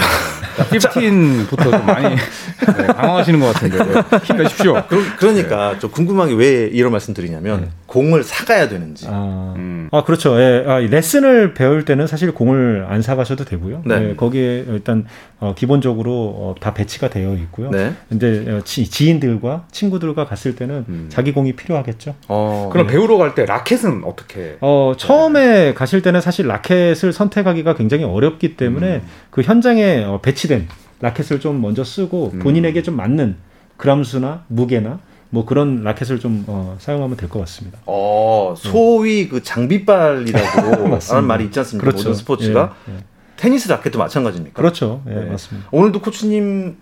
[0.69, 4.02] 15부터 좀 많이 네, 당황하시는 것 같은데 네.
[4.24, 4.84] 힘내십시오.
[5.17, 9.06] 그러, 니까좀 궁금한 게 왜 이런 말씀 드리냐면 공을 사가야 되는지.
[9.10, 9.89] 아, 음.
[9.91, 10.39] 아 그렇죠.
[10.39, 13.82] 예, 아, 이 레슨을 배울 때는 사실 공을 안 사가셔도 되고요.
[13.86, 14.12] 네.
[14.12, 15.06] 예, 거기에 일단
[15.41, 17.69] 어, 기본적으로 어, 다 배치가 되어 있고요.
[17.69, 17.91] 네.
[18.08, 21.06] 근데 어, 지, 지인들과 친구들과 갔을 때는 음.
[21.10, 22.15] 자기 공이 필요하겠죠.
[22.30, 24.56] 어, 그럼 배우러 갈 때 라켓은 어떻게?
[24.62, 29.01] 어, 처음에 가실 때는 사실 라켓을 선택하기가 굉장히 어렵기 때문에 음.
[29.32, 30.69] 그 현장에 어, 배치된
[31.01, 32.39] 라켓을 좀 먼저 쓰고 음.
[32.39, 33.36] 본인에게 좀 맞는
[33.75, 34.99] 그람수나 무게나
[35.34, 37.80] 뭐 그런 라켓을 좀 어, 사용하면 될 것 같습니다.
[37.86, 40.98] 어, 소위 그 장비빨이라고.
[41.10, 41.89] 하는 말이 있지 않습니까?
[41.91, 42.98] 모든 스포츠가 예, 예.
[43.38, 44.54] 테니스 라켓도 마찬가지입니까?
[44.62, 45.02] 그렇죠.
[45.08, 45.26] 예, 네.
[45.26, 45.67] 맞습니다.
[45.72, 46.76] 오늘도 코치님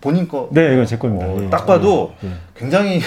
[0.00, 1.26] 본인 거 네, 이건 제 겁니다.
[1.26, 1.50] 어, 예.
[1.50, 2.30] 딱 봐도 예.
[2.56, 3.00] 굉장히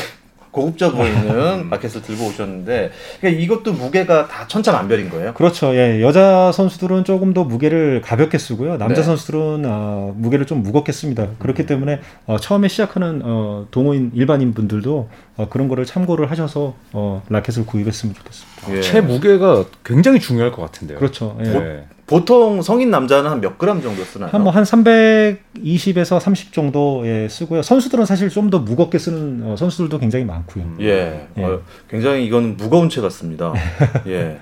[0.53, 5.33] 고급져 보이는 라켓을 들고 오셨는데 그러니까 이것도 무게가 다 천차만별인 거예요.
[5.33, 5.75] 그렇죠.
[5.75, 8.77] 예, 여자 선수들은 조금 더 무게를 가볍게 쓰고요.
[8.77, 9.03] 남자 네.
[9.03, 11.27] 선수들은 어, 무게를 좀 무겁게 씁니다.
[11.39, 17.23] 그렇기 때문에 어, 처음에 시작하는 어, 동호인 일반인 분들도 어, 그런 거를 참고를 하셔서 어,
[17.29, 18.77] 라켓을 구입했으면 좋겠습니다.
[18.77, 18.81] 예.
[18.81, 20.99] 체 무게가 굉장히 중요할 것 같은데요.
[20.99, 21.35] 그렇죠.
[21.39, 21.43] 예.
[21.45, 21.85] 네.
[22.13, 24.29] 보통 성인 남자는 한 몇 그램 정도 쓰나요?
[24.31, 27.63] 한 뭐한 320에서 30 정도에 쓰고요.
[27.63, 30.63] 선수들은 사실 좀 더 무겁게 쓰는 어, 선수들도 굉장히 많고요.
[30.81, 31.43] 예, 예.
[31.43, 33.51] 어, 굉장히 이건 무거운 채 같습니다.
[34.05, 34.37] 예.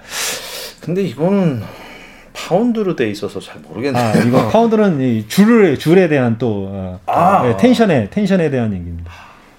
[0.82, 1.62] 근데 이거는
[2.34, 4.04] 파운드로 돼 있어서 잘 모르겠네요.
[4.04, 7.48] 아, 이거 파운드는 이 줄에 줄에 대한 또 어, 아.
[7.48, 9.12] 예, 텐션에 텐션에 대한 얘기입니다.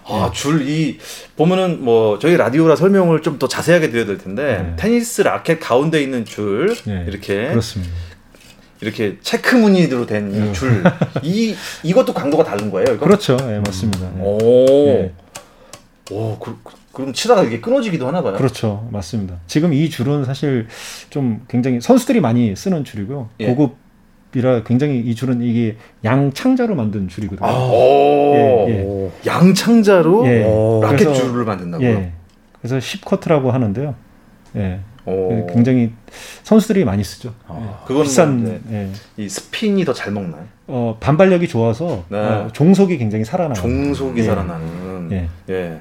[0.04, 0.98] 아, 줄 이
[1.36, 4.72] 보면은 뭐 저희 라디오라 설명을 좀 더 자세하게 드려야 될 텐데 네.
[4.76, 7.92] 테니스 라켓 가운데 있는 줄 예, 이렇게 그렇습니다.
[8.80, 10.82] 이렇게 체크 무늬로 된이 줄.
[11.22, 13.06] 이 이것도 강도가 다른 거예요, 이거?
[13.06, 13.36] 그렇죠.
[13.42, 14.10] 예, 맞습니다.
[14.18, 14.20] 예.
[14.20, 14.66] 오.
[14.88, 15.12] 예.
[16.10, 16.58] 오, 그,
[17.00, 18.34] 럼 치다가 이게 끊어지기도 하나 봐요.
[18.34, 18.86] 그렇죠.
[18.92, 19.36] 맞습니다.
[19.46, 20.66] 지금 이 줄은 사실
[21.10, 23.30] 좀 굉장히 선수들이 많이 쓰는 줄이고요.
[23.40, 23.46] 예.
[23.46, 23.76] 고급
[24.34, 27.46] 이라 굉장히 이 줄은 이게 양창자로 만든 줄이거든요.
[27.46, 28.34] 아, 오.
[28.34, 29.10] 예, 예.
[29.26, 30.42] 양창자로 예.
[30.82, 31.88] 라켓 줄을 만든다고요?
[31.88, 32.12] 예.
[32.60, 33.94] 그래서 10커트라고 하는데요.
[34.56, 34.80] 예.
[35.04, 35.46] 오.
[35.52, 35.92] 굉장히
[36.44, 37.34] 선수들이 많이 쓰죠.
[37.46, 37.86] 아, 예.
[37.86, 38.88] 그거는 비싼 뭐, 네.
[39.18, 39.22] 예.
[39.22, 40.44] 이 스핀이 더 잘 먹나요?
[40.66, 42.16] 어, 반발력이 좋아서 네.
[42.18, 43.54] 어, 종속이 굉장히 살아나요.
[43.54, 44.24] 종속이 예.
[44.24, 45.08] 살아나는.
[45.12, 45.28] 예.
[45.50, 45.80] 예.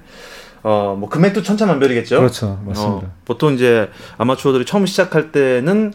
[0.64, 2.18] 어, 뭐 금액도 천차만별이겠죠.
[2.18, 2.60] 그렇죠.
[2.66, 3.08] 맞습니다.
[3.08, 5.94] 어, 보통 이제 아마추어들이 처음 시작할 때는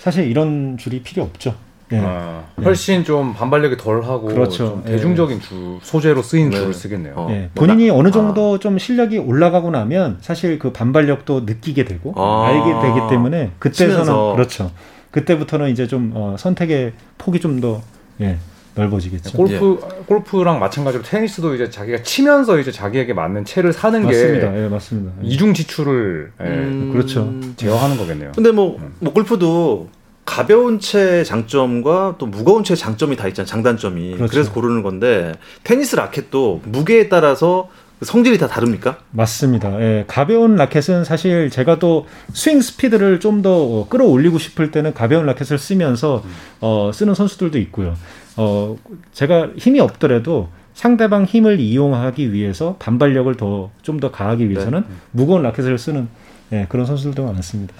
[0.00, 1.54] 사실 이런 줄이 필요 없죠.
[1.92, 2.00] 예.
[2.02, 4.56] 아, 훨씬 좀 반발력이 덜하고 그렇죠.
[4.56, 4.90] 좀 예.
[4.92, 6.56] 대중적인 줄 소재로 쓰인 네.
[6.56, 7.14] 줄을 쓰겠네요.
[7.16, 7.28] 어.
[7.30, 12.12] 예, 뭐 본인이 나- 어느 정도 좀 실력이 올라가고 나면 사실 그 반발력도 느끼게 되고
[12.16, 12.46] 아.
[12.48, 14.32] 알게 되기 때문에 그때서는 치면서.
[14.34, 14.70] 그렇죠.
[15.10, 17.80] 그때부터는 이제 좀 어, 선택의 폭이 좀더
[18.20, 18.36] 예,
[18.74, 19.36] 넓어지겠죠.
[19.36, 20.02] 골프 예.
[20.04, 24.52] 골프랑 마찬가지로 테니스도 이제 자기가 치면서 이제 자기에게 맞는 채를 사는 맞습니다.
[24.52, 25.12] 게 예, 맞습니다.
[25.22, 26.90] 이중 지출을 예, 음...
[26.92, 27.32] 그렇죠.
[27.56, 28.32] 제어하는 거겠네요.
[28.34, 28.92] 근데 뭐, 음.
[29.00, 29.88] 뭐 골프도
[30.28, 33.46] 가벼운 채 장점과 또 무거운 채 장점이 다 있잖아요.
[33.48, 34.16] 장단점이.
[34.16, 34.30] 그렇죠.
[34.30, 35.32] 그래서 고르는 건데
[35.64, 37.70] 테니스 라켓도 무게에 따라서
[38.02, 38.98] 성질이 다 다릅니까?
[39.10, 39.80] 맞습니다.
[39.80, 45.58] 예, 가벼운 라켓은 사실 제가 또 스윙 스피드를 좀 더 끌어올리고 싶을 때는 가벼운 라켓을
[45.58, 46.22] 쓰면서
[46.60, 47.94] 어, 쓰는 선수들도 있고요.
[48.36, 48.76] 어,
[49.12, 54.94] 제가 힘이 없더라도 상대방 힘을 이용하기 위해서 반발력을 더 좀더 가하기 위해서는 네.
[55.12, 56.08] 무거운 라켓을 쓰는
[56.52, 57.74] 예, 그런 선수들도 많습니다.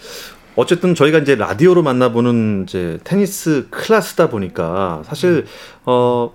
[0.58, 5.46] 어쨌든 저희가 이제 라디오로 만나보는 이제 테니스 클래스다 보니까 사실
[5.84, 6.32] 어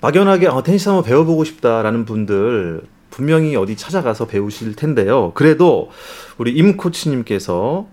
[0.00, 5.32] 막연하게 어, 테니스 한번 배워보고 싶다라는 분들 분명히 어디 찾아가서 배우실 텐데요.
[5.34, 5.90] 그래도
[6.38, 7.86] 우리 임 코치님께서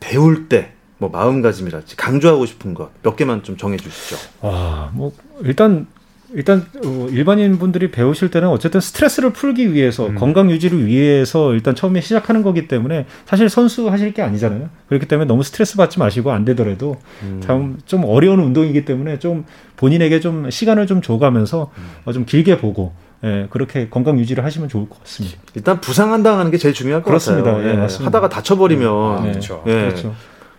[0.00, 4.16] 배울 때 뭐 마음가짐이랄지 강조하고 싶은 것 몇 개만 좀 정해 주시죠.
[4.40, 5.86] 아, 뭐 일단
[6.34, 10.14] 일단 어, 일반인 분들이 배우실 때는 어쨌든 스트레스를 풀기 위해서 음.
[10.16, 14.68] 건강 유지를 위해서 일단 처음에 시작하는 거기 때문에 사실 선수 하실 게 아니잖아요.
[14.88, 17.78] 그렇기 때문에 너무 스트레스 받지 마시고 안 되더라도 음.
[17.86, 19.44] 좀 어려운 운동이기 때문에 좀
[19.76, 21.84] 본인에게 좀 시간을 좀 줘가면서 음.
[22.04, 22.92] 어, 좀 길게 보고
[23.24, 25.38] 예, 그렇게 건강 유지를 하시면 좋을 것 같습니다.
[25.54, 27.52] 일단 부상 안 당하는 게 제일 중요할 것 그렇습니다.
[27.52, 27.70] 같아요.
[27.70, 28.06] 예, 맞습니다.
[28.06, 29.30] 하다가 다쳐버리면 네.
[29.30, 29.62] 그렇죠.
[29.66, 30.14] 예, 그렇죠.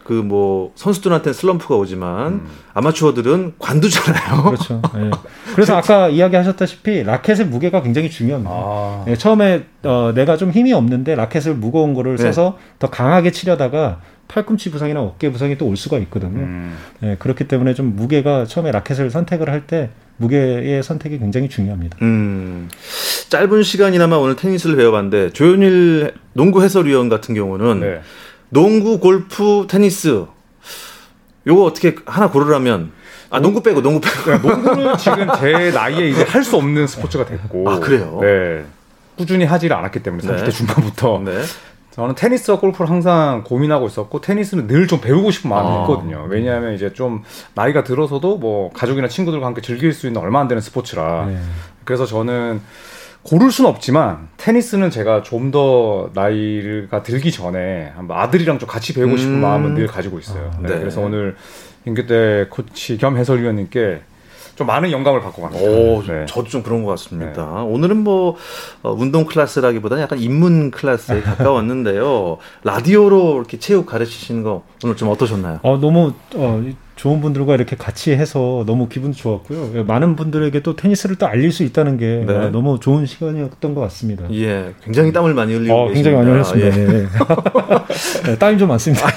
[0.07, 2.47] 그 뭐 선수들한테는 슬럼프가 오지만 음.
[2.73, 4.43] 아마추어들은 관두잖아요.
[4.43, 4.81] 그렇죠.
[4.95, 5.11] 예.
[5.53, 8.53] 그래서 아까 이야기하셨다시피 라켓의 무게가 굉장히 중요합니다.
[8.53, 9.05] 아.
[9.07, 12.23] 예, 처음에 어, 내가 좀 힘이 없는데 라켓을 무거운 거를 네.
[12.23, 16.39] 써서 더 강하게 치려다가 팔꿈치 부상이나 어깨 부상이 또 올 수가 있거든요.
[16.39, 16.77] 음.
[17.03, 21.97] 예, 그렇기 때문에 좀 무게가 처음에 라켓을 선택을 할 때 무게의 선택이 굉장히 중요합니다.
[22.01, 22.69] 음,
[23.29, 28.01] 짧은 시간이나마 오늘 테니스를 배워봤는데 조현일 농구 해설위원 같은 경우는 네.
[28.49, 30.25] 농구, 골프, 테니스
[31.45, 32.91] 요거 어떻게 하나 고르라면
[33.29, 37.25] 아 농구 빼고 농구 빼고 네, 농구는 지금 제 나이에 이제 할 수 없는 스포츠가
[37.25, 38.19] 됐고 아 그래요?
[38.21, 38.65] 네
[39.17, 40.49] 꾸준히 하지를 않았기 때문에 30대 네.
[40.51, 41.41] 중반부터 네.
[41.91, 45.81] 저는 테니스와 골프를 항상 고민하고 있었고 테니스는 늘 좀 배우고 싶은 마음이 아.
[45.81, 46.25] 있거든요.
[46.29, 47.23] 왜냐하면 이제 좀
[47.55, 51.25] 나이가 들어서도 뭐 가족이나 친구들과 함께 즐길 수 있는 얼마 안 되는 스포츠라.
[51.25, 51.37] 네.
[51.85, 52.61] 그래서 저는
[53.23, 59.15] 고를 수는 없지만 테니스는 제가 좀 더 나이가 들기 전에 한번 아들이랑 좀 같이 배우고
[59.17, 59.41] 싶은 음.
[59.41, 60.51] 마음은 늘 가지고 있어요.
[60.53, 60.69] 아, 네.
[60.73, 60.79] 네.
[60.79, 61.35] 그래서 오늘
[61.85, 64.01] 임규태 코치 겸 해설위원님께
[64.55, 65.63] 좀 많은 영감을 받고 갑니다.
[65.63, 66.25] 오, 네.
[66.27, 67.43] 저도 좀 그런 것 같습니다.
[67.57, 67.61] 네.
[67.61, 68.35] 오늘은 뭐
[68.81, 72.39] 어, 운동 클래스라기보다는 약간 입문 클래스에 가까웠는데요.
[72.63, 75.59] 라디오로 이렇게 체육 가르치시는 거 오늘 좀 어떠셨나요?
[75.61, 76.63] 어, 너무 어,
[76.97, 79.71] 좋은 분들과 이렇게 같이 해서 너무 기분 좋았고요.
[79.75, 82.35] 예, 많은 분들에게 또 테니스를 또 알릴 수 있다는 게 네.
[82.35, 84.25] 아, 너무 좋은 시간이었던 것 같습니다.
[84.33, 86.67] 예, 굉장히 땀을 많이 흘리고 어, 굉장히 많이 흘렸습니다.
[86.67, 86.85] 예.
[86.85, 87.07] 네.
[88.25, 89.07] 네, 땀이 좀 많습니다.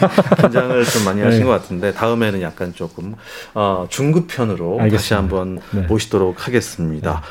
[0.40, 1.44] 긴장을 좀 많이 하신 네.
[1.46, 3.14] 것 같은데 다음에는 약간 조금
[3.54, 4.96] 어, 중급편으로 알겠습니다.
[4.96, 5.80] 다시 한번 네.
[5.88, 7.22] 모시도록 하겠습니다.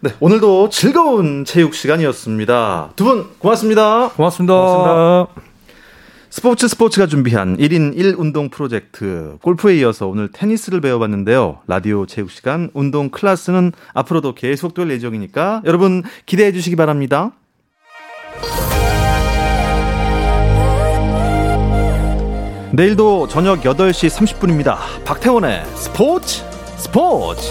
[0.00, 0.10] 네.
[0.20, 2.90] 오늘도 즐거운 체육 시간이었습니다.
[2.94, 4.10] 두 분 고맙습니다.
[4.10, 4.54] 고맙습니다.
[4.54, 5.53] 고맙습니다.
[6.34, 11.60] 스포츠 스포츠가 준비한 1인 1 운동 프로젝트 골프에 이어서 오늘 테니스를 배워봤는데요.
[11.68, 17.30] 라디오 체육 시간 운동 클래스는 앞으로도 계속될 예정이니까 여러분 기대해 주시기 바랍니다.
[22.72, 25.04] 내일도 저녁 8시 30분입니다.
[25.04, 26.42] 박태원의 스포츠
[26.78, 27.48] 스포츠